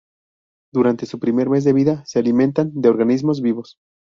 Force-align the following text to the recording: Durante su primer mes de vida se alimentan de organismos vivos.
Durante 0.73 1.05
su 1.05 1.19
primer 1.19 1.47
mes 1.47 1.63
de 1.63 1.73
vida 1.73 2.03
se 2.07 2.17
alimentan 2.17 2.71
de 2.73 2.89
organismos 2.89 3.39
vivos. 3.43 3.77